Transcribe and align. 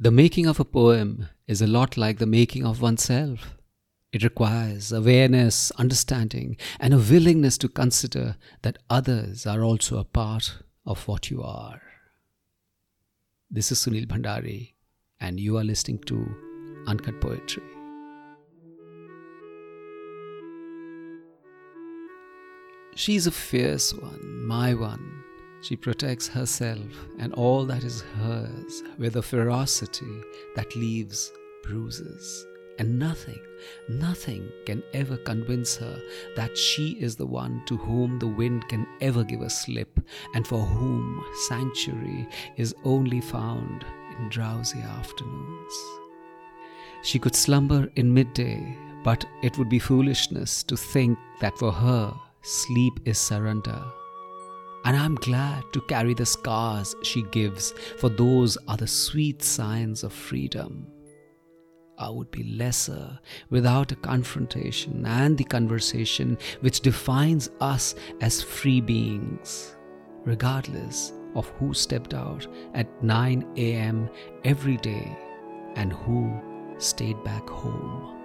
The 0.00 0.12
making 0.12 0.46
of 0.46 0.60
a 0.60 0.64
poem 0.64 1.28
is 1.48 1.60
a 1.60 1.66
lot 1.66 1.96
like 1.96 2.18
the 2.18 2.26
making 2.26 2.64
of 2.64 2.80
oneself. 2.80 3.56
It 4.12 4.22
requires 4.22 4.92
awareness, 4.92 5.72
understanding, 5.72 6.56
and 6.78 6.94
a 6.94 6.98
willingness 6.98 7.58
to 7.58 7.68
consider 7.68 8.36
that 8.62 8.78
others 8.88 9.44
are 9.44 9.64
also 9.64 9.98
a 9.98 10.04
part 10.04 10.58
of 10.86 11.08
what 11.08 11.32
you 11.32 11.42
are. 11.42 11.82
This 13.50 13.72
is 13.72 13.80
Sunil 13.80 14.06
Bhandari, 14.06 14.74
and 15.18 15.40
you 15.40 15.58
are 15.58 15.64
listening 15.64 15.98
to 16.04 16.24
Uncut 16.86 17.20
Poetry. 17.20 17.64
She's 22.94 23.26
a 23.26 23.32
fierce 23.32 23.92
one, 23.92 24.46
my 24.46 24.74
one. 24.74 25.17
She 25.60 25.76
protects 25.76 26.28
herself 26.28 27.06
and 27.18 27.34
all 27.34 27.64
that 27.66 27.84
is 27.84 28.02
hers 28.02 28.82
with 28.98 29.16
a 29.16 29.22
ferocity 29.22 30.22
that 30.54 30.76
leaves 30.76 31.32
bruises. 31.62 32.46
And 32.78 32.96
nothing, 32.96 33.40
nothing 33.88 34.48
can 34.64 34.84
ever 34.94 35.16
convince 35.16 35.76
her 35.78 36.00
that 36.36 36.56
she 36.56 36.92
is 37.00 37.16
the 37.16 37.26
one 37.26 37.62
to 37.66 37.76
whom 37.76 38.20
the 38.20 38.28
wind 38.28 38.68
can 38.68 38.86
ever 39.00 39.24
give 39.24 39.42
a 39.42 39.50
slip, 39.50 39.98
and 40.34 40.46
for 40.46 40.60
whom 40.60 41.24
sanctuary 41.48 42.28
is 42.56 42.76
only 42.84 43.20
found 43.20 43.84
in 44.16 44.28
drowsy 44.28 44.78
afternoons. 44.78 45.72
She 47.02 47.18
could 47.18 47.34
slumber 47.34 47.90
in 47.96 48.14
midday, 48.14 48.76
but 49.02 49.24
it 49.42 49.58
would 49.58 49.68
be 49.68 49.80
foolishness 49.80 50.62
to 50.64 50.76
think 50.76 51.18
that 51.40 51.58
for 51.58 51.72
her 51.72 52.14
sleep 52.42 52.92
is 53.04 53.18
surrender. 53.18 53.82
And 54.88 54.96
I'm 54.96 55.16
glad 55.16 55.64
to 55.74 55.82
carry 55.82 56.14
the 56.14 56.24
scars 56.24 56.96
she 57.02 57.20
gives, 57.24 57.72
for 57.98 58.08
those 58.08 58.56
are 58.66 58.78
the 58.78 58.86
sweet 58.86 59.42
signs 59.42 60.02
of 60.02 60.14
freedom. 60.14 60.86
I 61.98 62.08
would 62.08 62.30
be 62.30 62.44
lesser 62.44 63.18
without 63.50 63.92
a 63.92 63.96
confrontation 63.96 65.04
and 65.04 65.36
the 65.36 65.44
conversation 65.44 66.38
which 66.60 66.80
defines 66.80 67.50
us 67.60 67.96
as 68.22 68.40
free 68.40 68.80
beings, 68.80 69.76
regardless 70.24 71.12
of 71.34 71.50
who 71.58 71.74
stepped 71.74 72.14
out 72.14 72.46
at 72.72 73.04
9 73.04 73.46
a.m. 73.56 74.08
every 74.44 74.78
day 74.78 75.14
and 75.76 75.92
who 75.92 76.32
stayed 76.78 77.22
back 77.24 77.46
home. 77.46 78.17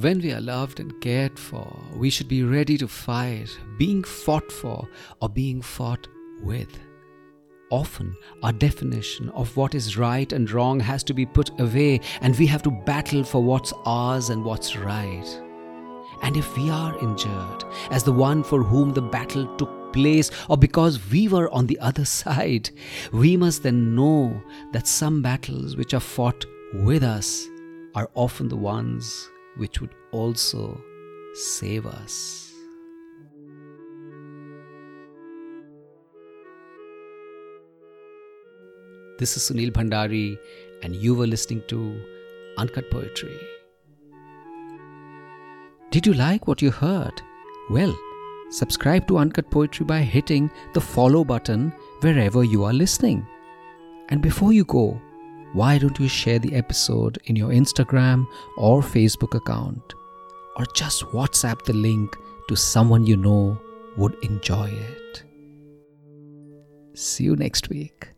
When 0.00 0.20
we 0.20 0.32
are 0.32 0.40
loved 0.40 0.80
and 0.80 1.00
cared 1.00 1.38
for, 1.38 1.72
we 1.94 2.10
should 2.10 2.26
be 2.26 2.42
ready 2.42 2.76
to 2.78 2.88
fight, 2.88 3.56
being 3.78 4.02
fought 4.02 4.50
for 4.50 4.88
or 5.22 5.28
being 5.28 5.62
fought 5.62 6.08
with. 6.42 6.80
Often, 7.70 8.16
our 8.42 8.52
definition 8.52 9.28
of 9.30 9.56
what 9.56 9.72
is 9.72 9.96
right 9.96 10.32
and 10.32 10.50
wrong 10.50 10.80
has 10.80 11.04
to 11.04 11.14
be 11.14 11.24
put 11.24 11.60
away, 11.60 12.00
and 12.22 12.36
we 12.36 12.44
have 12.48 12.62
to 12.64 12.72
battle 12.72 13.22
for 13.22 13.40
what's 13.40 13.72
ours 13.86 14.30
and 14.30 14.44
what's 14.44 14.76
right. 14.76 15.40
And 16.24 16.36
if 16.36 16.56
we 16.56 16.70
are 16.70 16.98
injured 16.98 17.62
as 17.92 18.02
the 18.02 18.12
one 18.12 18.42
for 18.42 18.64
whom 18.64 18.94
the 18.94 19.02
battle 19.02 19.46
took 19.56 19.92
place, 19.92 20.28
or 20.48 20.56
because 20.56 21.08
we 21.08 21.28
were 21.28 21.48
on 21.54 21.68
the 21.68 21.78
other 21.78 22.04
side, 22.20 22.68
we 23.12 23.36
must 23.36 23.62
then 23.62 23.94
know 23.94 24.42
that 24.72 24.88
some 24.88 25.22
battles 25.22 25.76
which 25.76 25.94
are 25.94 26.00
fought 26.00 26.44
with 26.72 27.04
us 27.04 27.48
are 27.94 28.10
often 28.16 28.48
the 28.48 28.56
ones 28.56 29.30
which 29.56 29.80
would 29.80 29.94
also 30.12 30.80
save 31.34 31.86
us. 31.86 32.52
This 39.18 39.36
is 39.36 39.44
Sunil 39.44 39.70
Bhandari, 39.70 40.36
and 40.82 40.94
you 40.96 41.14
were 41.14 41.26
listening 41.26 41.62
to 41.68 42.00
Uncut 42.58 42.90
Poetry. 42.90 43.38
Did 45.90 46.06
you 46.06 46.14
like 46.14 46.48
what 46.48 46.60
you 46.60 46.72
heard? 46.72 47.22
Well, 47.70 47.96
subscribe 48.50 49.06
to 49.06 49.18
Uncut 49.18 49.50
Poetry 49.52 49.86
by 49.86 50.00
hitting 50.02 50.50
the 50.72 50.80
follow 50.80 51.24
button 51.24 51.72
wherever 52.00 52.42
you 52.42 52.64
are 52.64 52.72
listening. 52.72 53.24
And 54.08 54.20
before 54.20 54.52
you 54.52 54.64
go, 54.64 55.00
why 55.54 55.78
don't 55.78 56.00
you 56.00 56.08
share 56.08 56.40
the 56.40 56.54
episode 56.56 57.18
in 57.26 57.36
your 57.36 57.50
Instagram 57.50 58.26
or 58.56 58.82
Facebook 58.82 59.36
account? 59.36 59.94
Or 60.56 60.66
just 60.74 61.04
WhatsApp 61.04 61.64
the 61.64 61.72
link 61.72 62.16
to 62.48 62.56
someone 62.56 63.06
you 63.06 63.16
know 63.16 63.56
would 63.96 64.16
enjoy 64.24 64.68
it. 64.68 65.22
See 66.94 67.22
you 67.22 67.36
next 67.36 67.68
week. 67.68 68.08